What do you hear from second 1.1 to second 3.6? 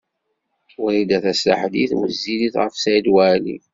Tasaḥlit wezzilet ɣef Saɛid Waɛli.